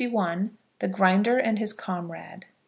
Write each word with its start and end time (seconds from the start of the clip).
THE 0.79 0.87
GRINDER 0.87 1.37
AND 1.37 1.59
HIS 1.59 1.73
COMRADE. 1.73 2.47